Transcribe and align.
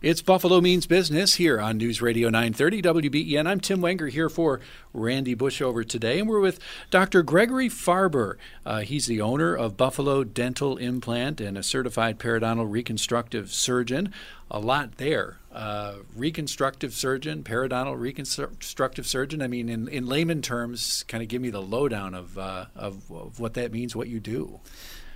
It's 0.00 0.22
Buffalo 0.22 0.60
Means 0.60 0.86
Business 0.86 1.34
here 1.34 1.60
on 1.60 1.76
News 1.76 2.00
Radio 2.00 2.28
930 2.28 2.82
WBEN. 2.82 3.48
I'm 3.48 3.58
Tim 3.58 3.80
Wenger 3.80 4.06
here 4.06 4.28
for 4.28 4.60
Randy 4.94 5.34
Bushover 5.34 5.84
today, 5.84 6.20
and 6.20 6.28
we're 6.28 6.38
with 6.38 6.60
Dr. 6.92 7.24
Gregory 7.24 7.68
Farber. 7.68 8.36
Uh, 8.64 8.82
he's 8.82 9.06
the 9.06 9.20
owner 9.20 9.56
of 9.56 9.76
Buffalo 9.76 10.22
Dental 10.22 10.76
Implant 10.76 11.40
and 11.40 11.58
a 11.58 11.64
certified 11.64 12.20
periodontal 12.20 12.70
reconstructive 12.70 13.52
surgeon. 13.52 14.14
A 14.52 14.60
lot 14.60 14.98
there 14.98 15.38
uh, 15.50 15.94
reconstructive 16.14 16.94
surgeon, 16.94 17.42
periodontal 17.42 17.98
reconstructive 17.98 19.04
surgeon. 19.04 19.42
I 19.42 19.48
mean, 19.48 19.68
in, 19.68 19.88
in 19.88 20.06
layman 20.06 20.42
terms, 20.42 21.04
kind 21.08 21.24
of 21.24 21.28
give 21.28 21.42
me 21.42 21.50
the 21.50 21.60
lowdown 21.60 22.14
of, 22.14 22.38
uh, 22.38 22.66
of, 22.76 23.10
of 23.10 23.40
what 23.40 23.54
that 23.54 23.72
means, 23.72 23.96
what 23.96 24.06
you 24.06 24.20
do. 24.20 24.60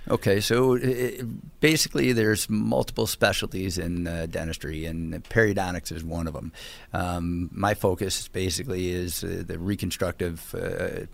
Okay, 0.09 0.41
so 0.41 0.73
it, 0.73 1.61
basically, 1.61 2.11
there's 2.11 2.49
multiple 2.49 3.07
specialties 3.07 3.77
in 3.77 4.05
uh, 4.05 4.27
dentistry, 4.29 4.85
and 4.85 5.23
periodontics 5.29 5.93
is 5.93 6.03
one 6.03 6.27
of 6.27 6.33
them. 6.33 6.51
Um, 6.91 7.49
my 7.53 7.73
focus 7.73 8.27
basically 8.27 8.91
is 8.91 9.23
uh, 9.23 9.43
the 9.47 9.57
reconstructive 9.57 10.53
uh, 10.55 11.05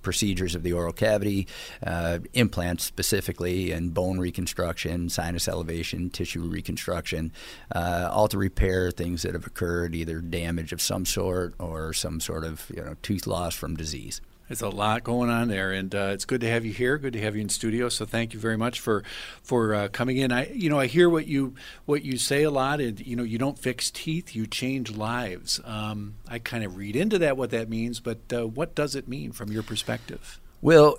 procedures 0.00 0.54
of 0.54 0.62
the 0.62 0.72
oral 0.72 0.94
cavity, 0.94 1.46
uh, 1.86 2.20
implants 2.32 2.84
specifically, 2.84 3.70
and 3.70 3.92
bone 3.92 4.18
reconstruction, 4.18 5.10
sinus 5.10 5.46
elevation, 5.46 6.08
tissue 6.08 6.40
reconstruction, 6.40 7.32
uh, 7.74 8.08
all 8.10 8.28
to 8.28 8.38
repair 8.38 8.90
things 8.90 9.22
that 9.22 9.34
have 9.34 9.46
occurred, 9.46 9.94
either 9.94 10.22
damage 10.22 10.72
of 10.72 10.80
some 10.80 11.04
sort 11.04 11.54
or 11.58 11.92
some 11.92 12.18
sort 12.18 12.44
of 12.44 12.70
you 12.74 12.82
know 12.82 12.96
tooth 13.02 13.26
loss 13.26 13.54
from 13.54 13.76
disease. 13.76 14.22
There's 14.48 14.62
a 14.62 14.68
lot 14.70 15.04
going 15.04 15.28
on 15.28 15.48
there, 15.48 15.72
and 15.72 15.94
uh, 15.94 16.10
it's 16.12 16.24
good 16.24 16.40
to 16.40 16.48
have 16.48 16.64
you 16.64 16.72
here. 16.72 16.96
Good 16.96 17.12
to 17.12 17.20
have 17.20 17.36
you 17.36 17.42
in 17.42 17.50
studio. 17.50 17.90
So 17.90 18.06
thank 18.06 18.32
you 18.32 18.40
very 18.40 18.56
much 18.56 18.80
for 18.80 19.04
for 19.42 19.74
uh, 19.74 19.88
coming 19.88 20.16
in. 20.16 20.32
I 20.32 20.50
you 20.50 20.70
know 20.70 20.78
I 20.78 20.86
hear 20.86 21.10
what 21.10 21.26
you 21.26 21.54
what 21.84 22.02
you 22.02 22.16
say 22.16 22.42
a 22.44 22.50
lot. 22.50 22.80
And 22.80 22.98
you 23.06 23.14
know 23.14 23.22
you 23.22 23.38
don't 23.38 23.58
fix 23.58 23.90
teeth, 23.90 24.34
you 24.34 24.46
change 24.46 24.90
lives. 24.90 25.60
Um, 25.64 26.14
I 26.26 26.38
kind 26.38 26.64
of 26.64 26.76
read 26.76 26.96
into 26.96 27.18
that 27.18 27.36
what 27.36 27.50
that 27.50 27.68
means, 27.68 28.00
but 28.00 28.18
uh, 28.32 28.46
what 28.46 28.74
does 28.74 28.94
it 28.94 29.06
mean 29.06 29.32
from 29.32 29.52
your 29.52 29.62
perspective? 29.62 30.40
Well, 30.60 30.98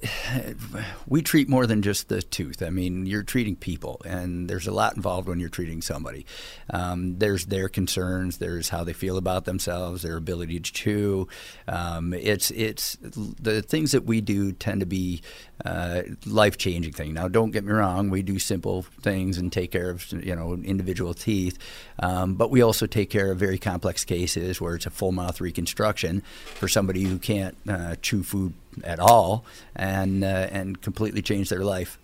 we 1.07 1.21
treat 1.21 1.49
more 1.49 1.67
than 1.67 1.81
just 1.81 2.07
the 2.07 2.21
tooth. 2.21 2.63
I 2.63 2.69
mean, 2.69 3.05
you're 3.05 3.23
treating 3.23 3.55
people, 3.55 4.01
and 4.05 4.49
there's 4.49 4.67
a 4.67 4.71
lot 4.71 4.95
involved 4.95 5.27
when 5.27 5.39
you're 5.39 5.49
treating 5.49 5.81
somebody. 5.81 6.25
Um, 6.69 7.17
there's 7.17 7.47
their 7.47 7.67
concerns, 7.67 8.37
there's 8.37 8.69
how 8.69 8.83
they 8.83 8.93
feel 8.93 9.17
about 9.17 9.45
themselves, 9.45 10.03
their 10.03 10.15
ability 10.15 10.59
to 10.59 10.71
chew. 10.71 11.27
Um, 11.67 12.13
it's 12.13 12.51
it's 12.51 12.97
the 13.01 13.61
things 13.61 13.91
that 13.91 14.05
we 14.05 14.21
do 14.21 14.53
tend 14.53 14.79
to 14.79 14.85
be 14.85 15.21
uh, 15.65 16.03
life 16.25 16.57
changing 16.57 16.93
things. 16.93 17.13
Now, 17.13 17.27
don't 17.27 17.51
get 17.51 17.65
me 17.65 17.73
wrong, 17.73 18.09
we 18.09 18.21
do 18.21 18.39
simple 18.39 18.83
things 19.01 19.37
and 19.37 19.51
take 19.51 19.71
care 19.71 19.89
of 19.89 20.09
you 20.11 20.35
know 20.35 20.53
individual 20.53 21.13
teeth, 21.13 21.57
um, 21.99 22.35
but 22.35 22.49
we 22.49 22.61
also 22.61 22.85
take 22.85 23.09
care 23.09 23.31
of 23.31 23.37
very 23.37 23.57
complex 23.57 24.05
cases 24.05 24.61
where 24.61 24.75
it's 24.75 24.85
a 24.85 24.89
full 24.89 25.11
mouth 25.11 25.41
reconstruction 25.41 26.21
for 26.55 26.69
somebody 26.69 27.03
who 27.03 27.19
can't 27.19 27.57
uh, 27.67 27.95
chew 28.01 28.23
food 28.23 28.53
at 28.83 28.99
all 28.99 29.45
and 29.75 30.23
uh, 30.23 30.47
and 30.51 30.81
completely 30.81 31.21
change 31.21 31.49
their 31.49 31.63
life. 31.63 31.97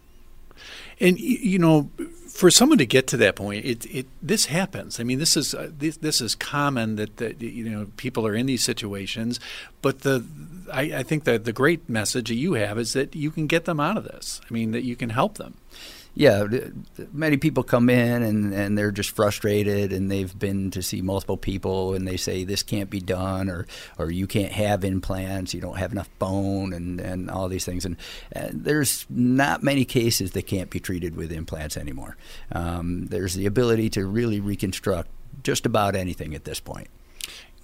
And 0.99 1.19
you 1.19 1.59
know, 1.59 1.89
for 2.29 2.49
someone 2.49 2.77
to 2.77 2.85
get 2.85 3.07
to 3.07 3.17
that 3.17 3.35
point, 3.35 3.65
it, 3.65 3.85
it 3.93 4.07
this 4.21 4.45
happens. 4.45 4.99
I 4.99 5.03
mean, 5.03 5.19
this 5.19 5.35
is 5.35 5.53
uh, 5.53 5.69
this, 5.77 5.97
this 5.97 6.21
is 6.21 6.35
common 6.35 6.95
that, 6.95 7.17
that 7.17 7.41
you 7.41 7.69
know 7.69 7.87
people 7.97 8.25
are 8.25 8.35
in 8.35 8.45
these 8.45 8.63
situations. 8.63 9.39
But 9.81 10.01
the 10.01 10.25
I, 10.71 10.81
I 10.81 11.03
think 11.03 11.25
that 11.25 11.45
the 11.45 11.53
great 11.53 11.89
message 11.89 12.29
that 12.29 12.35
you 12.35 12.53
have 12.53 12.79
is 12.79 12.93
that 12.93 13.15
you 13.15 13.31
can 13.31 13.47
get 13.47 13.65
them 13.65 13.79
out 13.79 13.97
of 13.97 14.05
this. 14.05 14.41
I 14.49 14.53
mean, 14.53 14.71
that 14.71 14.83
you 14.83 14.95
can 14.95 15.09
help 15.09 15.37
them 15.37 15.55
yeah, 16.15 16.47
many 17.11 17.35
people 17.35 17.61
come 17.61 17.89
in 17.89 18.23
and, 18.23 18.53
and 18.53 18.77
they're 18.77 18.91
just 18.91 19.11
frustrated 19.11 19.91
and 19.91 20.09
they've 20.09 20.37
been 20.39 20.71
to 20.71 20.81
see 20.81 21.01
multiple 21.01 21.35
people 21.35 21.93
and 21.93 22.07
they 22.07 22.15
say 22.15 22.45
this 22.45 22.63
can't 22.63 22.89
be 22.89 23.01
done 23.01 23.49
or, 23.49 23.67
or 23.97 24.09
you 24.09 24.25
can't 24.25 24.53
have 24.53 24.85
implants, 24.85 25.53
you 25.53 25.59
don't 25.59 25.77
have 25.77 25.91
enough 25.91 26.09
bone 26.17 26.71
and, 26.71 27.01
and 27.01 27.29
all 27.29 27.49
these 27.49 27.65
things. 27.65 27.83
And, 27.83 27.97
and 28.31 28.63
there's 28.63 29.05
not 29.09 29.61
many 29.61 29.83
cases 29.83 30.31
that 30.31 30.47
can't 30.47 30.69
be 30.69 30.79
treated 30.79 31.17
with 31.17 31.33
implants 31.33 31.75
anymore. 31.75 32.15
Um, 32.53 33.07
there's 33.07 33.33
the 33.33 33.45
ability 33.45 33.89
to 33.91 34.05
really 34.05 34.39
reconstruct 34.39 35.09
just 35.43 35.65
about 35.65 35.97
anything 35.97 36.33
at 36.33 36.45
this 36.45 36.61
point. 36.61 36.87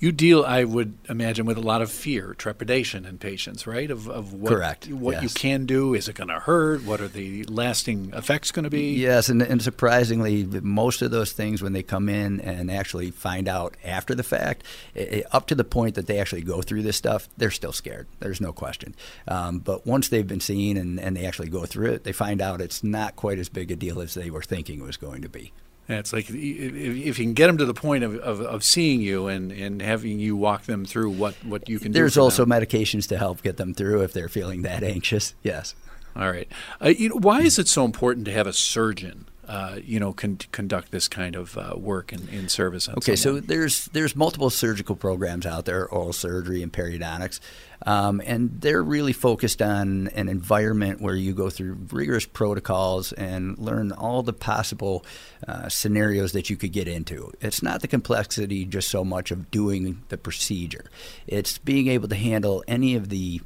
You 0.01 0.12
deal, 0.12 0.44
I 0.44 0.63
would 0.63 0.97
imagine, 1.09 1.45
with 1.45 1.57
a 1.57 1.62
lot 1.62 1.84
of 1.84 1.91
fear, 1.91 2.34
trepidation 2.35 3.06
in 3.06 3.19
patients, 3.19 3.67
right? 3.67 3.91
Of, 3.91 4.09
of 4.09 4.34
what, 4.34 4.51
Correct. 4.51 4.88
what 4.88 5.12
yes. 5.12 5.22
you 5.22 5.29
can 5.29 5.67
do. 5.67 5.94
Is 5.94 6.09
it 6.09 6.16
going 6.16 6.29
to 6.29 6.39
hurt? 6.39 6.84
What 6.84 7.01
are 7.01 7.07
the 7.07 7.44
lasting 7.44 8.12
effects 8.12 8.51
going 8.51 8.63
to 8.63 8.72
be? 8.72 8.95
Yes, 8.95 9.29
and, 9.29 9.44
and 9.44 9.62
surprisingly, 9.62 10.44
most 10.44 11.03
of 11.03 11.12
those 11.12 11.34
things, 11.34 11.62
when 11.62 11.73
they 11.73 11.84
come 11.84 12.09
in 12.09 12.41
and 12.41 12.72
actually 12.72 13.12
find 13.12 13.47
out 13.47 13.78
after 13.85 14.16
the 14.16 14.23
fact, 14.23 14.63
it, 14.95 15.28
up 15.31 15.45
to 15.45 15.53
the 15.53 15.63
point 15.63 15.94
that 15.94 16.07
they 16.07 16.18
actually 16.18 16.41
go 16.41 16.63
through 16.63 16.81
this 16.81 16.97
stuff, 16.97 17.29
they're 17.38 17.51
still 17.51 17.72
scared. 17.72 18.07
There's 18.22 18.41
no 18.41 18.53
question. 18.53 18.95
Um, 19.28 19.59
but 19.59 19.85
once 19.85 20.09
they've 20.09 20.25
been 20.25 20.39
seen 20.39 20.78
and, 20.78 21.00
and 21.00 21.16
they 21.16 21.28
actually 21.28 21.50
go 21.50 21.68
through 21.68 21.91
it, 21.91 22.06
they 22.06 22.12
find 22.12 22.41
out 22.41 22.59
it's 22.59 22.83
not 22.83 23.16
quite 23.16 23.38
as 23.38 23.50
big 23.50 23.69
a 23.69 23.75
deal 23.75 24.01
as 24.01 24.16
they 24.16 24.31
were 24.31 24.41
thinking 24.41 24.79
it 24.79 24.83
was 24.83 24.97
going 24.97 25.22
to 25.22 25.29
be. 25.29 25.53
Yeah, 25.91 26.00
it's 26.00 26.13
like 26.13 26.29
if 26.29 27.19
you 27.19 27.25
can 27.25 27.34
get 27.34 27.47
them 27.47 27.57
to 27.57 27.66
the 27.66 27.74
point 27.74 28.06
of, 28.06 28.16
of, 28.16 28.40
of, 28.40 28.63
seeing 28.63 29.02
you 29.02 29.28
and, 29.28 29.52
and 29.52 29.81
having 29.81 30.19
you 30.19 30.38
walk 30.38 30.63
them 30.63 30.85
through 30.85 31.12
what, 31.12 31.34
what 31.44 31.68
you 31.68 31.79
can 31.79 31.91
There's 31.91 32.13
do. 32.13 32.16
There's 32.16 32.18
also 32.18 32.46
them. 32.46 32.57
medications 32.57 33.09
to 33.09 33.18
help 33.18 33.41
get 33.41 33.57
them 33.57 33.74
through 33.74 34.01
if 34.03 34.13
they're 34.13 34.30
feeling 34.30 34.62
that 34.62 34.84
anxious. 34.84 35.35
Yes. 35.44 35.75
All 36.16 36.31
right. 36.31 36.50
Uh, 36.81 36.90
you 36.90 37.09
know, 37.09 37.16
why 37.16 37.41
is 37.41 37.59
it 37.59 37.68
so 37.68 37.84
important 37.84 38.25
to 38.28 38.31
have 38.31 38.47
a 38.47 38.53
surgeon 38.53 39.28
uh, 39.51 39.75
you 39.84 40.00
know, 40.00 40.13
con- 40.13 40.39
conduct 40.53 40.91
this 40.91 41.09
kind 41.09 41.35
of 41.35 41.57
uh, 41.57 41.73
work 41.75 42.13
in, 42.13 42.25
in 42.29 42.47
service. 42.47 42.88
okay, 42.88 43.17
someone. 43.17 43.41
so 43.41 43.47
there's 43.47 43.85
there's 43.88 44.16
multiple 44.16 44.50
surgical 44.50 44.95
programs 44.95 45.45
out 45.45 45.66
there, 45.66 45.89
oral 45.89 46.13
surgery 46.13 46.63
and 46.63 46.72
periodontics, 46.72 47.41
um, 47.85 48.22
and 48.25 48.62
they're 48.62 48.81
really 48.81 49.12
focused 49.12 49.62
on 49.62 50.07
an 50.16 50.29
environment 50.29 51.01
where 51.01 51.17
you 51.17 51.34
go 51.34 51.50
through 51.50 51.78
rigorous 51.91 52.25
protocols 52.25 53.12
and 53.12 53.57
learn 53.57 53.91
all 53.91 54.23
the 54.23 54.31
possible 54.31 55.06
uh, 55.45 55.68
scenarios 55.68 56.31
that 56.31 56.50
you 56.50 56.56
could 56.56 56.72
get 56.72 56.88
into. 56.88 57.33
It's 57.41 57.62
not 57.62 57.81
the 57.81 57.89
complexity 57.89 58.63
just 58.63 58.88
so 58.88 59.03
much 59.03 59.31
of 59.31 59.51
doing 59.51 60.01
the 60.07 60.18
procedure; 60.18 60.85
it's 61.28 61.57
being 61.57 61.89
able 61.89 62.07
to 62.07 62.16
handle 62.16 62.63
any 62.69 62.95
of 62.95 63.09
the 63.09 63.41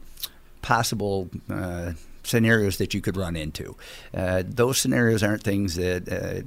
possible 0.61 1.31
uh, 1.49 1.93
scenarios 2.25 2.77
that 2.77 2.93
you 2.93 3.01
could 3.01 3.17
run 3.17 3.35
into. 3.35 3.75
Uh, 4.13 4.43
those 4.45 4.79
scenarios 4.79 5.23
aren't 5.23 5.43
things 5.43 5.75
that. 5.75 6.09
Uh, 6.09 6.41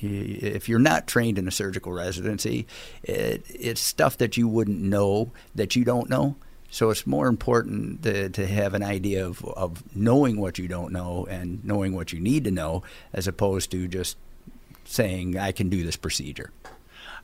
if 0.00 0.68
you're 0.68 0.78
not 0.78 1.06
trained 1.06 1.38
in 1.38 1.46
a 1.46 1.50
surgical 1.50 1.92
residency, 1.92 2.66
it, 3.02 3.44
it's 3.48 3.80
stuff 3.80 4.16
that 4.18 4.36
you 4.36 4.48
wouldn't 4.48 4.80
know 4.80 5.32
that 5.54 5.76
you 5.76 5.84
don't 5.84 6.08
know. 6.08 6.36
So 6.70 6.90
it's 6.90 7.06
more 7.06 7.28
important 7.28 8.02
to, 8.02 8.28
to 8.30 8.46
have 8.46 8.74
an 8.74 8.82
idea 8.82 9.26
of, 9.26 9.44
of 9.44 9.82
knowing 9.94 10.40
what 10.40 10.58
you 10.58 10.68
don't 10.68 10.92
know 10.92 11.26
and 11.28 11.64
knowing 11.64 11.94
what 11.94 12.12
you 12.12 12.20
need 12.20 12.44
to 12.44 12.50
know, 12.50 12.82
as 13.12 13.28
opposed 13.28 13.70
to 13.72 13.86
just 13.88 14.16
saying, 14.84 15.38
I 15.38 15.52
can 15.52 15.68
do 15.68 15.84
this 15.84 15.96
procedure. 15.96 16.52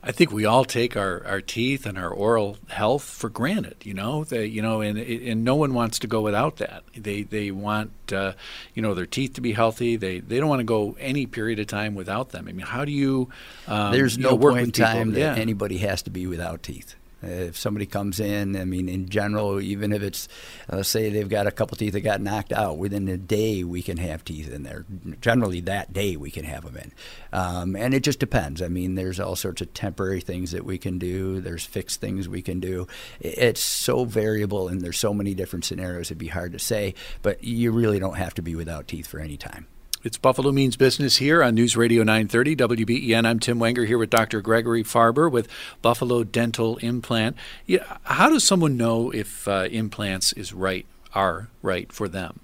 I 0.05 0.11
think 0.11 0.31
we 0.31 0.45
all 0.45 0.65
take 0.65 0.97
our, 0.97 1.25
our 1.25 1.39
teeth 1.39 1.85
and 1.85 1.97
our 1.97 2.09
oral 2.09 2.57
health 2.67 3.03
for 3.03 3.29
granted, 3.29 3.77
you 3.85 3.93
know. 3.93 4.25
They, 4.25 4.45
you 4.45 4.61
know, 4.61 4.81
and 4.81 4.97
and 4.97 5.45
no 5.45 5.55
one 5.55 5.73
wants 5.73 5.99
to 5.99 6.07
go 6.07 6.19
without 6.19 6.57
that. 6.57 6.83
They 6.93 7.23
they 7.23 7.51
want 7.51 8.11
uh, 8.11 8.33
you 8.73 8.81
know 8.81 8.93
their 8.93 9.05
teeth 9.05 9.33
to 9.35 9.41
be 9.41 9.53
healthy. 9.53 9.95
They 9.95 10.19
they 10.19 10.39
don't 10.39 10.49
want 10.49 10.59
to 10.59 10.65
go 10.65 10.97
any 10.99 11.25
period 11.25 11.59
of 11.59 11.67
time 11.67 11.95
without 11.95 12.29
them. 12.29 12.49
I 12.49 12.51
mean, 12.51 12.65
how 12.65 12.83
do 12.83 12.91
you? 12.91 13.29
Um, 13.65 13.93
There's 13.93 14.17
no 14.17 14.31
know, 14.31 14.37
point 14.37 14.59
in 14.59 14.71
time 14.71 15.11
that 15.13 15.19
yeah. 15.19 15.35
anybody 15.35 15.77
has 15.77 16.01
to 16.01 16.09
be 16.09 16.27
without 16.27 16.63
teeth. 16.63 16.95
If 17.23 17.57
somebody 17.57 17.85
comes 17.85 18.19
in, 18.19 18.55
I 18.55 18.65
mean, 18.65 18.89
in 18.89 19.09
general, 19.09 19.59
even 19.61 19.91
if 19.91 20.01
it's, 20.01 20.27
let's 20.71 20.89
say 20.89 21.09
they've 21.09 21.29
got 21.29 21.47
a 21.47 21.51
couple 21.51 21.77
teeth 21.77 21.93
that 21.93 22.01
got 22.01 22.21
knocked 22.21 22.51
out, 22.51 22.77
within 22.77 23.07
a 23.07 23.17
day 23.17 23.63
we 23.63 23.81
can 23.81 23.97
have 23.97 24.23
teeth 24.23 24.51
in 24.51 24.63
there. 24.63 24.85
Generally, 25.21 25.61
that 25.61 25.93
day 25.93 26.15
we 26.15 26.31
can 26.31 26.45
have 26.45 26.65
them 26.65 26.77
in. 26.77 26.91
Um, 27.31 27.75
and 27.75 27.93
it 27.93 28.03
just 28.03 28.19
depends. 28.19 28.61
I 28.61 28.67
mean, 28.67 28.95
there's 28.95 29.19
all 29.19 29.35
sorts 29.35 29.61
of 29.61 29.73
temporary 29.73 30.21
things 30.21 30.51
that 30.51 30.65
we 30.65 30.77
can 30.77 30.97
do, 30.97 31.41
there's 31.41 31.65
fixed 31.65 32.01
things 32.01 32.27
we 32.27 32.41
can 32.41 32.59
do. 32.59 32.87
It's 33.19 33.61
so 33.61 34.05
variable, 34.05 34.67
and 34.67 34.81
there's 34.81 34.99
so 34.99 35.13
many 35.13 35.33
different 35.33 35.65
scenarios, 35.65 36.07
it'd 36.07 36.17
be 36.17 36.27
hard 36.27 36.53
to 36.53 36.59
say, 36.59 36.93
but 37.21 37.43
you 37.43 37.71
really 37.71 37.99
don't 37.99 38.17
have 38.17 38.33
to 38.35 38.41
be 38.41 38.55
without 38.55 38.87
teeth 38.87 39.07
for 39.07 39.19
any 39.19 39.37
time. 39.37 39.67
It's 40.03 40.17
Buffalo 40.17 40.51
Means 40.51 40.75
Business 40.75 41.15
here 41.15 41.41
on 41.41 41.55
News 41.55 41.77
Radio 41.77 42.03
930 42.03 42.57
WBEN. 42.57 43.25
I'm 43.25 43.39
Tim 43.39 43.57
Wenger 43.57 43.85
here 43.85 43.97
with 43.97 44.09
Dr. 44.09 44.41
Gregory 44.41 44.83
Farber 44.83 45.31
with 45.31 45.47
Buffalo 45.81 46.25
Dental 46.25 46.75
Implant. 46.79 47.37
Yeah, 47.65 47.85
how 48.03 48.27
does 48.27 48.43
someone 48.43 48.75
know 48.75 49.11
if 49.11 49.47
uh, 49.47 49.69
implants 49.71 50.33
is 50.33 50.51
right, 50.51 50.85
are 51.15 51.47
right 51.61 51.89
for 51.89 52.09
them? 52.09 52.41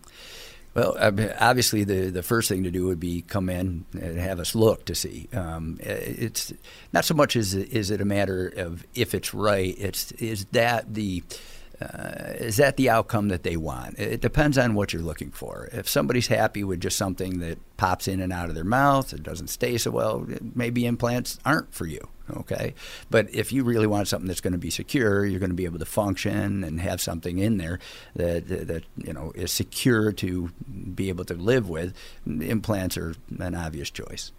Well, 0.74 0.96
obviously, 1.02 1.84
the, 1.84 2.10
the 2.10 2.24
first 2.24 2.48
thing 2.48 2.64
to 2.64 2.72
do 2.72 2.86
would 2.86 3.00
be 3.02 3.24
come 3.24 3.50
in 3.50 3.84
and 3.92 4.18
have 4.18 4.40
us 4.40 4.56
look 4.56 4.86
to 4.86 4.96
see. 4.96 5.28
Um, 5.34 5.80
it's 5.82 6.54
not 6.94 7.04
so 7.04 7.14
much 7.14 7.36
as 7.36 7.54
is 7.54 7.92
it 7.92 8.00
a 8.00 8.06
matter 8.06 8.54
of 8.56 8.86
if 8.96 9.14
it's 9.14 9.34
right. 9.34 9.76
It's 9.78 10.14
is 10.14 10.46
that 10.54 10.94
the 10.94 11.24
uh, 11.82 12.34
is 12.36 12.58
that 12.58 12.76
the 12.78 12.90
outcome 12.90 13.30
that 13.30 13.44
they 13.44 13.56
want? 13.56 13.98
It 13.98 14.22
depends 14.22 14.58
on 14.58 14.74
what 14.74 14.92
you're 14.92 15.02
looking 15.02 15.32
for. 15.32 15.70
If 15.72 15.88
somebody's 15.88 16.28
happy 16.28 16.64
with 16.64 16.82
just 16.82 16.98
something 16.98 17.40
that 17.40 17.58
pops 17.78 18.08
in 18.08 18.20
and 18.20 18.34
out 18.34 18.50
of 18.50 18.56
their 18.56 18.66
mouth, 18.66 19.14
it 19.14 19.24
doesn't 19.24 19.48
stay 19.48 19.78
so 19.78 19.92
well, 19.92 20.28
maybe 20.56 20.86
implants 20.86 21.40
aren't 21.46 21.74
for 21.74 21.86
you. 21.86 22.10
Okay, 22.32 22.76
but 23.10 23.34
if 23.34 23.52
you 23.52 23.64
really 23.64 23.88
want 23.88 24.08
something 24.08 24.28
that's 24.28 24.42
going 24.42 24.54
to 24.54 24.60
be 24.60 24.70
secure, 24.70 25.26
you're 25.26 25.40
going 25.40 25.50
to 25.50 25.56
be 25.56 25.66
able 25.66 25.80
to 25.80 25.86
function 25.86 26.64
and 26.64 26.80
have 26.80 27.02
something 27.02 27.40
in 27.40 27.58
there 27.58 27.80
that 28.16 28.48
that 28.48 28.84
you 28.98 29.14
know 29.14 29.32
is 29.34 29.52
secure 29.52 30.12
to 30.12 30.52
be 30.94 31.10
able 31.10 31.26
to 31.26 31.34
live 31.34 31.70
with. 31.70 31.96
Implants 32.28 32.98
are 32.98 33.16
an 33.40 33.56
obvious 33.56 33.90
choice. 33.90 34.32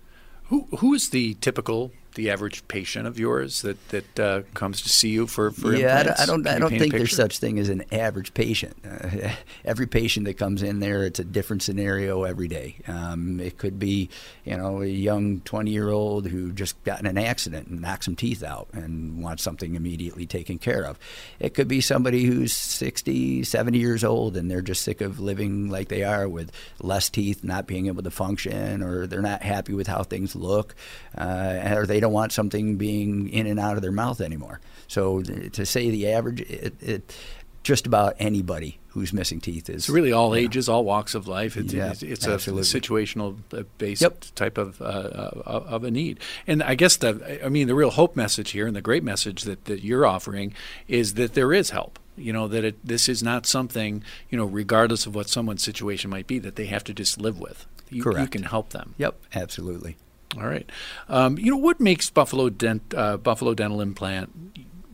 Who 0.44 0.68
who 0.78 0.94
is 0.94 1.10
the 1.10 1.34
typical 1.34 1.90
the 2.14 2.30
average 2.30 2.66
patient 2.68 3.06
of 3.06 3.18
yours 3.18 3.62
that 3.62 3.88
that 3.88 4.20
uh, 4.20 4.42
comes 4.54 4.82
to 4.82 4.88
see 4.88 5.10
you 5.10 5.26
for 5.26 5.50
for 5.50 5.74
yeah, 5.74 5.98
implants? 5.98 6.20
I 6.20 6.26
don't 6.26 6.46
I 6.46 6.58
don't 6.58 6.70
think 6.78 6.92
there's 6.92 7.14
such 7.14 7.38
thing 7.38 7.58
as 7.58 7.68
an 7.68 7.84
average 7.92 8.34
patient. 8.34 8.76
Uh, 8.84 9.30
every 9.64 9.86
patient 9.86 10.26
that 10.26 10.34
comes 10.34 10.62
in 10.62 10.80
there, 10.80 11.04
it's 11.04 11.18
a 11.18 11.24
different 11.24 11.62
scenario 11.62 12.24
every 12.24 12.48
day. 12.48 12.76
Um, 12.86 13.40
it 13.40 13.58
could 13.58 13.78
be 13.78 14.08
you 14.44 14.56
know 14.56 14.82
a 14.82 14.86
young 14.86 15.40
20 15.40 15.70
year 15.70 15.90
old 15.90 16.28
who 16.28 16.52
just 16.52 16.82
got 16.84 17.00
in 17.00 17.06
an 17.06 17.18
accident 17.18 17.68
and 17.68 17.80
knocked 17.80 18.04
some 18.04 18.16
teeth 18.16 18.42
out 18.42 18.68
and 18.72 19.22
wants 19.22 19.42
something 19.42 19.74
immediately 19.74 20.26
taken 20.26 20.58
care 20.58 20.84
of. 20.84 20.98
It 21.38 21.54
could 21.54 21.68
be 21.68 21.80
somebody 21.80 22.24
who's 22.24 22.52
60, 22.52 23.44
70 23.44 23.78
years 23.78 24.04
old 24.04 24.36
and 24.36 24.50
they're 24.50 24.62
just 24.62 24.82
sick 24.82 25.00
of 25.00 25.20
living 25.20 25.70
like 25.70 25.88
they 25.88 26.02
are 26.02 26.28
with 26.28 26.52
less 26.80 27.08
teeth, 27.08 27.44
not 27.44 27.66
being 27.66 27.86
able 27.86 28.02
to 28.02 28.10
function, 28.10 28.82
or 28.82 29.06
they're 29.06 29.22
not 29.22 29.42
happy 29.42 29.72
with 29.72 29.86
how 29.86 30.02
things 30.02 30.34
look, 30.34 30.74
uh, 31.16 31.74
or 31.74 31.86
they 31.86 31.99
don't 32.00 32.12
want 32.12 32.32
something 32.32 32.76
being 32.76 33.28
in 33.28 33.46
and 33.46 33.60
out 33.60 33.76
of 33.76 33.82
their 33.82 33.92
mouth 33.92 34.20
anymore. 34.20 34.60
So 34.88 35.22
to 35.22 35.66
say 35.66 35.90
the 35.90 36.08
average, 36.08 36.40
it, 36.40 36.74
it 36.80 37.16
just 37.62 37.86
about 37.86 38.16
anybody 38.18 38.78
who's 38.88 39.12
missing 39.12 39.40
teeth 39.40 39.68
is. 39.68 39.76
It's 39.76 39.88
really 39.88 40.12
all 40.12 40.36
yeah. 40.36 40.44
ages, 40.44 40.68
all 40.68 40.84
walks 40.84 41.14
of 41.14 41.28
life. 41.28 41.56
It's, 41.56 41.72
yeah, 41.72 41.90
it's, 41.90 42.02
it's 42.02 42.26
a 42.26 42.36
situational 42.36 43.36
uh, 43.52 43.64
based 43.78 44.02
yep. 44.02 44.24
type 44.34 44.58
of 44.58 44.80
uh, 44.80 44.84
uh, 44.84 45.64
of 45.66 45.84
a 45.84 45.90
need. 45.90 46.20
And 46.46 46.62
I 46.62 46.74
guess 46.74 46.96
the 46.96 47.40
I 47.44 47.48
mean 47.48 47.66
the 47.68 47.74
real 47.74 47.90
hope 47.90 48.16
message 48.16 48.50
here 48.50 48.66
and 48.66 48.74
the 48.74 48.82
great 48.82 49.04
message 49.04 49.42
that, 49.42 49.66
that 49.66 49.84
you're 49.84 50.06
offering 50.06 50.54
is 50.88 51.14
that 51.14 51.34
there 51.34 51.52
is 51.52 51.70
help. 51.70 51.98
You 52.16 52.32
know 52.32 52.48
that 52.48 52.64
it, 52.64 52.84
this 52.84 53.08
is 53.08 53.22
not 53.22 53.46
something 53.46 54.02
you 54.28 54.36
know 54.36 54.44
regardless 54.44 55.06
of 55.06 55.14
what 55.14 55.28
someone's 55.28 55.62
situation 55.62 56.10
might 56.10 56.26
be 56.26 56.38
that 56.40 56.56
they 56.56 56.66
have 56.66 56.84
to 56.84 56.94
just 56.94 57.20
live 57.20 57.38
with. 57.38 57.66
You, 57.88 58.02
Correct. 58.02 58.20
You 58.20 58.28
can 58.28 58.42
help 58.44 58.70
them. 58.70 58.94
Yep, 58.98 59.16
absolutely. 59.34 59.96
All 60.36 60.46
right. 60.46 60.68
Um, 61.08 61.38
you 61.38 61.50
know 61.50 61.56
what 61.56 61.80
makes 61.80 62.08
Buffalo 62.10 62.50
Dent 62.50 62.94
uh, 62.94 63.16
Buffalo 63.16 63.54
Dental 63.54 63.80
Implant 63.80 64.30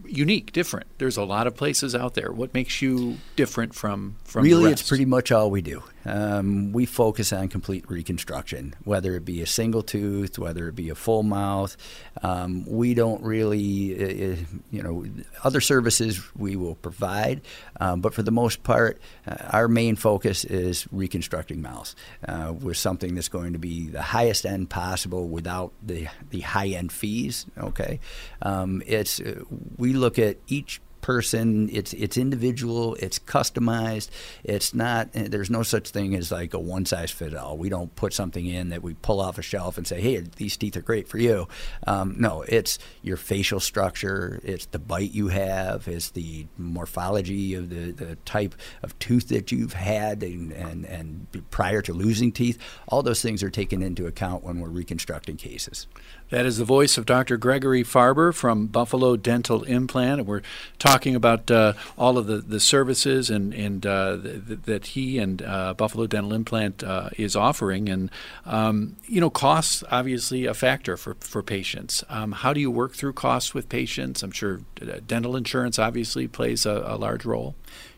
unique, 0.07 0.53
different? 0.53 0.87
There's 0.99 1.17
a 1.17 1.25
lot 1.25 1.47
of 1.47 1.57
places 1.57 1.95
out 1.95 2.15
there. 2.15 2.33
What 2.33 2.55
makes 2.55 2.81
you 2.81 3.19
different 3.37 3.75
from 3.75 4.17
from 4.25 4.45
really? 4.45 4.73
It's 4.73 4.89
pretty 4.89 5.05
much 5.05 5.31
all 5.31 5.51
we 5.51 5.63
do. 5.63 5.83
Um, 6.07 6.73
we 6.73 6.87
focus 6.87 7.33
on 7.33 7.49
complete 7.49 7.85
reconstruction, 7.91 8.75
whether 8.85 9.17
it 9.17 9.25
be 9.25 9.43
a 9.43 9.47
single 9.47 9.83
tooth, 9.83 10.39
whether 10.39 10.69
it 10.69 10.75
be 10.75 10.89
a 10.91 10.95
full 10.95 11.23
mouth. 11.23 11.77
Um, 12.23 12.65
we 12.67 12.95
don't 12.95 13.23
really, 13.23 13.95
uh, 13.95 14.33
uh, 14.33 14.37
you 14.71 14.83
know, 14.83 15.05
other 15.43 15.61
services 15.61 16.23
we 16.37 16.57
will 16.57 16.77
provide, 16.77 17.41
um, 17.81 18.01
but 18.01 18.15
for 18.15 18.23
the 18.23 18.31
most 18.31 18.63
part, 18.63 19.01
uh, 19.27 19.37
our 19.51 19.69
main 19.69 19.97
focus 19.97 20.45
is 20.45 20.87
reconstructing 20.93 21.61
mouths 21.61 21.97
uh, 22.29 22.55
with 22.59 22.77
something 22.77 23.15
that's 23.15 23.29
going 23.29 23.53
to 23.53 23.59
be 23.59 23.89
the 23.89 24.03
highest 24.03 24.47
end 24.47 24.71
possible 24.71 25.29
without 25.29 25.73
the 25.83 26.09
the 26.31 26.41
high 26.41 26.69
end 26.69 26.93
fees. 26.93 27.47
Okay, 27.59 28.01
um, 28.43 28.83
it's 28.87 29.21
uh, 29.21 29.43
we 29.77 29.93
look 29.93 30.19
at 30.19 30.37
each 30.47 30.81
person. 31.07 31.71
It's 31.73 31.93
it's 31.93 32.17
individual. 32.17 32.97
It's 32.97 33.21
customized. 33.21 34.09
It's 34.43 34.75
not. 34.75 35.11
There's 35.13 35.51
no 35.51 35.63
such 35.63 35.91
thing 35.91 36.17
as 36.17 36.33
like 36.33 36.53
a 36.53 36.59
one 36.59 36.85
size 36.85 37.13
fit 37.13 37.33
all. 37.33 37.57
We 37.57 37.69
don't 37.69 37.95
put 37.95 38.13
something 38.13 38.45
in 38.45 38.71
that 38.71 38.83
we 38.83 38.95
pull 38.95 39.21
off 39.21 39.39
a 39.39 39.43
shelf 39.43 39.79
and 39.79 39.87
say, 39.87 40.01
"Hey, 40.01 40.25
these 40.35 40.57
teeth 40.57 40.77
are 40.77 40.83
great 40.83 41.07
for 41.07 41.19
you." 41.19 41.47
Um, 41.87 42.17
no, 42.19 42.43
it's 42.43 42.81
your 43.03 43.17
facial 43.17 43.61
structure. 43.61 44.41
It's 44.43 44.67
the 44.67 44.81
bite 44.81 45.13
you 45.13 45.29
have. 45.29 45.87
It's 45.87 46.11
the 46.11 46.49
morphology 46.59 47.55
of 47.55 47.71
the, 47.71 47.93
the 47.93 48.17
type 48.25 48.57
of 48.83 48.99
tooth 48.99 49.29
that 49.29 49.53
you've 49.53 49.75
had 49.75 50.25
and, 50.25 50.51
and 50.51 50.85
and 50.87 51.29
prior 51.53 51.83
to 51.83 51.93
losing 51.93 52.33
teeth. 52.33 52.59
All 52.89 53.05
those 53.05 53.23
things 53.23 53.45
are 53.45 53.51
taken 53.51 53.81
into 53.81 54.09
account 54.09 54.43
when 54.43 54.59
we're 54.59 54.71
reconstructing 54.71 55.37
cases. 55.37 55.87
That 56.31 56.45
is 56.45 56.59
the 56.59 56.65
voice 56.65 56.99
of 56.99 57.07
Dr. 57.07 57.37
Gregory 57.37 57.85
Farber 57.85 58.35
from 58.35 58.67
Buffalo 58.67 59.17
Dental 59.17 59.63
Implant. 59.63 60.21
And 60.21 60.29
we're 60.29 60.43
talking 60.79 61.15
about 61.15 61.51
uh, 61.51 61.75
all 61.97 62.19
of 62.19 62.27
the, 62.27 62.39
the 62.39 62.59
services 62.59 63.31
and, 63.31 63.55
and 63.55 63.87
uh, 63.87 64.19
th- 64.21 64.61
that 64.65 64.87
he 64.89 65.19
and 65.19 65.41
uh, 65.43 65.75
Buffalo 65.75 66.07
Dental 66.09 66.33
Implant 66.33 66.83
uh, 66.83 67.11
is 67.17 67.37
offering. 67.37 67.89
And, 67.89 68.11
um, 68.45 68.97
you 69.07 69.21
know, 69.21 69.31
costs 69.31 69.85
obviously 69.91 70.47
a 70.47 70.55
factor 70.55 70.97
for, 70.97 71.15
for 71.21 71.43
patients. 71.45 72.03
Um, 72.09 72.33
how 72.33 72.53
do 72.53 72.61
you 72.61 72.73
work 72.73 72.95
through 72.95 73.13
costs 73.13 73.55
with 73.55 73.69
patients? 73.69 74.25
I'm 74.25 74.33
sure 74.33 74.63
uh, 74.83 74.99
dental 75.07 75.37
insurance 75.37 75.79
obviously 75.79 76.27
plays 76.27 76.67
a, 76.67 76.83
a 76.87 76.97
large 76.97 77.25
role. 77.25 77.55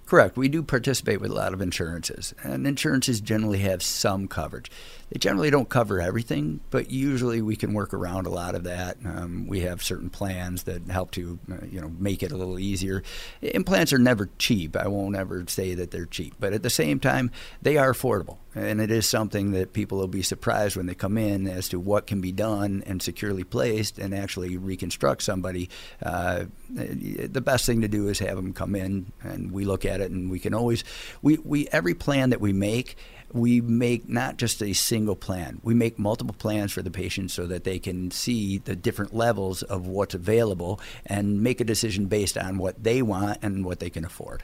Correct. 0.08 0.38
We 0.38 0.48
do 0.48 0.62
participate 0.62 1.20
with 1.20 1.30
a 1.30 1.34
lot 1.34 1.52
of 1.52 1.60
insurances, 1.60 2.32
and 2.42 2.66
insurances 2.66 3.20
generally 3.20 3.58
have 3.58 3.82
some 3.82 4.26
coverage. 4.26 4.70
They 5.10 5.18
generally 5.18 5.50
don't 5.50 5.68
cover 5.68 6.00
everything, 6.00 6.60
but 6.70 6.90
usually 6.90 7.42
we 7.42 7.56
can 7.56 7.74
work 7.74 7.92
around 7.92 8.26
a 8.26 8.30
lot 8.30 8.54
of 8.54 8.64
that. 8.64 8.96
Um, 9.04 9.46
we 9.46 9.60
have 9.60 9.82
certain 9.82 10.08
plans 10.08 10.62
that 10.62 10.88
help 10.88 11.10
to, 11.10 11.38
uh, 11.52 11.56
you 11.70 11.82
know, 11.82 11.92
make 11.98 12.22
it 12.22 12.32
a 12.32 12.38
little 12.38 12.58
easier. 12.58 13.02
Implants 13.42 13.92
are 13.92 13.98
never 13.98 14.30
cheap. 14.38 14.78
I 14.78 14.88
won't 14.88 15.14
ever 15.14 15.44
say 15.46 15.74
that 15.74 15.90
they're 15.90 16.06
cheap, 16.06 16.36
but 16.40 16.54
at 16.54 16.62
the 16.62 16.70
same 16.70 17.00
time, 17.00 17.30
they 17.60 17.76
are 17.76 17.92
affordable, 17.92 18.38
and 18.58 18.80
it 18.80 18.90
is 18.90 19.08
something 19.08 19.52
that 19.52 19.72
people 19.72 19.98
will 19.98 20.08
be 20.08 20.22
surprised 20.22 20.76
when 20.76 20.86
they 20.86 20.94
come 20.94 21.16
in 21.16 21.46
as 21.46 21.68
to 21.70 21.80
what 21.80 22.06
can 22.06 22.20
be 22.20 22.32
done 22.32 22.82
and 22.86 23.02
securely 23.02 23.44
placed 23.44 23.98
and 23.98 24.14
actually 24.14 24.56
reconstruct 24.56 25.22
somebody. 25.22 25.68
Uh, 26.02 26.44
the 26.70 27.40
best 27.40 27.66
thing 27.66 27.80
to 27.80 27.88
do 27.88 28.08
is 28.08 28.18
have 28.18 28.36
them 28.36 28.52
come 28.52 28.74
in, 28.74 29.12
and 29.22 29.52
we 29.52 29.64
look 29.64 29.84
at 29.84 30.00
it, 30.00 30.10
and 30.10 30.30
we 30.30 30.38
can 30.38 30.54
always, 30.54 30.84
we, 31.22 31.38
we 31.38 31.68
every 31.68 31.94
plan 31.94 32.30
that 32.30 32.40
we 32.40 32.52
make 32.52 32.96
we 33.32 33.60
make 33.60 34.08
not 34.08 34.38
just 34.38 34.62
a 34.62 34.72
single 34.72 35.16
plan. 35.16 35.60
We 35.62 35.74
make 35.74 35.98
multiple 35.98 36.34
plans 36.38 36.72
for 36.72 36.82
the 36.82 36.90
patient 36.90 37.30
so 37.30 37.46
that 37.46 37.64
they 37.64 37.78
can 37.78 38.10
see 38.10 38.58
the 38.58 38.74
different 38.74 39.14
levels 39.14 39.62
of 39.62 39.86
what's 39.86 40.14
available 40.14 40.80
and 41.04 41.42
make 41.42 41.60
a 41.60 41.64
decision 41.64 42.06
based 42.06 42.38
on 42.38 42.58
what 42.58 42.82
they 42.82 43.02
want 43.02 43.38
and 43.42 43.64
what 43.64 43.80
they 43.80 43.90
can 43.90 44.04
afford. 44.04 44.42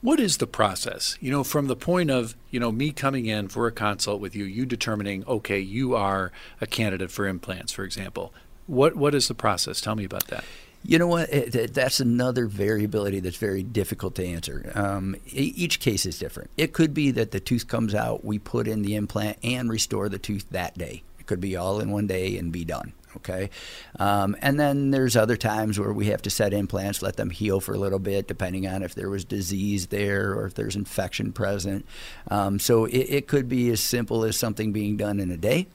What 0.00 0.20
is 0.20 0.38
the 0.38 0.46
process? 0.46 1.16
You 1.20 1.30
know, 1.30 1.44
from 1.44 1.66
the 1.66 1.76
point 1.76 2.10
of, 2.10 2.36
you 2.50 2.60
know, 2.60 2.72
me 2.72 2.92
coming 2.92 3.26
in 3.26 3.48
for 3.48 3.66
a 3.66 3.72
consult 3.72 4.20
with 4.20 4.34
you, 4.34 4.44
you 4.44 4.66
determining, 4.66 5.24
okay, 5.26 5.58
you 5.58 5.94
are 5.94 6.32
a 6.60 6.66
candidate 6.66 7.10
for 7.10 7.26
implants, 7.26 7.72
for 7.72 7.84
example. 7.84 8.32
What 8.66 8.96
what 8.96 9.14
is 9.14 9.28
the 9.28 9.34
process? 9.34 9.80
Tell 9.80 9.94
me 9.94 10.04
about 10.04 10.26
that. 10.28 10.44
You 10.84 10.98
know 10.98 11.08
what? 11.08 11.28
That's 11.74 12.00
another 12.00 12.46
variability 12.46 13.20
that's 13.20 13.36
very 13.36 13.62
difficult 13.62 14.14
to 14.14 14.24
answer. 14.24 14.70
Um, 14.74 15.16
each 15.26 15.80
case 15.80 16.06
is 16.06 16.18
different. 16.18 16.50
It 16.56 16.72
could 16.72 16.94
be 16.94 17.10
that 17.10 17.32
the 17.32 17.40
tooth 17.40 17.66
comes 17.66 17.94
out, 17.94 18.24
we 18.24 18.38
put 18.38 18.68
in 18.68 18.82
the 18.82 18.94
implant 18.94 19.38
and 19.42 19.68
restore 19.68 20.08
the 20.08 20.18
tooth 20.18 20.46
that 20.50 20.78
day. 20.78 21.02
It 21.18 21.26
could 21.26 21.40
be 21.40 21.56
all 21.56 21.80
in 21.80 21.90
one 21.90 22.06
day 22.06 22.38
and 22.38 22.52
be 22.52 22.64
done. 22.64 22.92
Okay, 23.18 23.50
um, 23.98 24.36
and 24.40 24.58
then 24.58 24.90
there's 24.90 25.16
other 25.16 25.36
times 25.36 25.78
where 25.78 25.92
we 25.92 26.06
have 26.06 26.22
to 26.22 26.30
set 26.30 26.52
implants, 26.52 27.02
let 27.02 27.16
them 27.16 27.30
heal 27.30 27.60
for 27.60 27.74
a 27.74 27.78
little 27.78 27.98
bit, 27.98 28.26
depending 28.26 28.66
on 28.66 28.82
if 28.82 28.94
there 28.94 29.10
was 29.10 29.24
disease 29.24 29.88
there 29.88 30.32
or 30.32 30.46
if 30.46 30.54
there's 30.54 30.76
infection 30.76 31.32
present. 31.32 31.84
Um, 32.30 32.58
so 32.58 32.84
it, 32.86 32.96
it 32.96 33.26
could 33.28 33.48
be 33.48 33.70
as 33.70 33.80
simple 33.80 34.24
as 34.24 34.36
something 34.36 34.72
being 34.72 34.96
done 34.96 35.20
in 35.20 35.30
a 35.30 35.36
day 35.36 35.66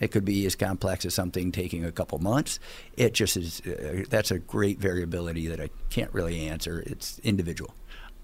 It 0.00 0.10
could 0.12 0.24
be 0.24 0.46
as 0.46 0.54
complex 0.54 1.04
as 1.04 1.14
something 1.14 1.52
taking 1.52 1.84
a 1.84 1.92
couple 1.92 2.18
months. 2.18 2.60
It 2.96 3.14
just 3.14 3.36
is. 3.36 3.60
Uh, 3.60 4.04
that's 4.08 4.30
a 4.30 4.38
great 4.38 4.78
variability 4.78 5.46
that 5.48 5.60
I 5.60 5.70
can't 5.90 6.12
really 6.14 6.48
answer. 6.48 6.82
It's 6.86 7.18
individual. 7.20 7.74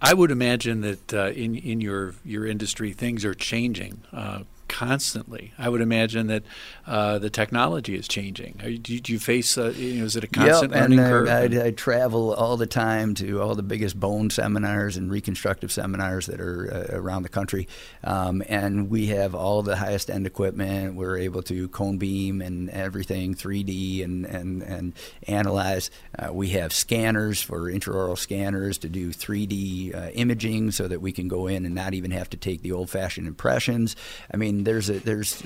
I 0.00 0.14
would 0.14 0.30
imagine 0.30 0.82
that 0.82 1.14
uh, 1.14 1.30
in 1.30 1.56
in 1.56 1.80
your 1.80 2.14
your 2.24 2.46
industry 2.46 2.92
things 2.92 3.24
are 3.24 3.34
changing 3.34 4.02
uh, 4.12 4.40
constantly. 4.68 5.52
I 5.58 5.68
would 5.68 5.80
imagine 5.80 6.26
that 6.28 6.42
uh, 6.86 7.18
the 7.18 7.30
technology 7.30 7.96
is 7.96 8.08
changing. 8.08 8.60
You, 8.64 8.78
do, 8.78 9.12
you 9.12 9.18
face, 9.18 9.56
uh, 9.56 9.72
you 9.76 10.00
know, 10.00 10.04
is 10.04 10.16
it 10.16 10.24
a 10.24 10.26
constant 10.26 10.72
yep, 10.72 10.80
learning 10.80 10.98
and, 10.98 11.08
curve? 11.08 11.28
I, 11.28 11.66
I, 11.66 11.70
travel 11.70 12.34
all 12.34 12.56
the 12.56 12.66
time 12.66 13.14
to 13.14 13.40
all 13.40 13.54
the 13.54 13.62
biggest 13.62 13.98
bone 13.98 14.30
seminars 14.30 14.96
and 14.96 15.10
reconstructive 15.10 15.72
seminars 15.72 16.26
that 16.26 16.40
are 16.40 16.72
uh, 16.72 16.96
around 16.96 17.22
the 17.22 17.28
country, 17.28 17.68
um, 18.02 18.42
and 18.48 18.90
we 18.90 19.06
have 19.06 19.34
all 19.34 19.62
the 19.62 19.76
highest 19.76 20.10
end 20.10 20.26
equipment. 20.26 20.94
We're 20.94 21.18
able 21.18 21.42
to 21.44 21.68
cone 21.68 21.98
beam 21.98 22.40
and 22.40 22.70
everything 22.70 23.34
3D 23.34 24.04
and 24.04 24.24
and 24.24 24.62
and 24.62 24.92
analyze. 25.26 25.90
Uh, 26.18 26.32
we 26.32 26.50
have 26.50 26.72
scanners 26.72 27.42
for 27.42 27.70
intraoral 27.70 28.18
scanners 28.18 28.78
to 28.78 28.88
do 28.88 29.10
3D 29.10 29.94
uh, 29.94 30.10
imaging 30.10 30.70
so 30.70 30.88
that 30.88 31.00
we 31.00 31.12
can 31.12 31.28
go 31.28 31.46
in 31.46 31.66
and 31.66 31.74
not 31.74 31.94
even 31.94 32.10
have 32.10 32.30
to 32.30 32.36
take 32.36 32.62
the 32.62 32.72
old-fashioned 32.72 33.26
impressions. 33.26 33.96
I 34.32 34.36
mean 34.36 34.53
there's 34.62 34.90
a, 34.90 34.98
there's 35.00 35.42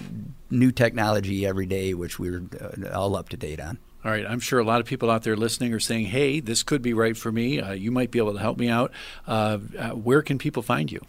new 0.51 0.71
technology 0.73 1.47
every 1.47 1.67
day, 1.67 1.95
which 1.95 2.19
we're 2.19 2.43
uh, 2.61 2.89
all 2.93 3.17
up 3.17 3.31
to 3.31 3.37
date 3.37 3.61
on. 3.61 3.79
All 4.05 4.11
right, 4.13 4.27
I'm 4.27 4.41
sure 4.41 4.61
a 4.61 4.65
lot 4.65 4.81
of 4.81 4.87
people 4.87 5.11
out 5.11 5.23
there 5.23 5.37
listening 5.37 5.73
are 5.73 5.81
saying, 5.81 6.07
"Hey, 6.07 6.41
this 6.41 6.63
could 6.63 6.83
be 6.83 6.95
right 6.95 7.17
for 7.17 7.33
me. 7.33 7.61
Uh, 7.61 7.73
you 7.73 7.91
might 7.91 8.11
be 8.11 8.19
able 8.19 8.35
to 8.35 8.39
help 8.39 8.59
me 8.59 8.69
out." 8.69 8.93
Uh, 9.27 9.59
uh 9.79 9.91
where 9.91 10.23
can 10.23 10.39
people 10.39 10.63
find 10.63 10.93
you? 10.93 11.01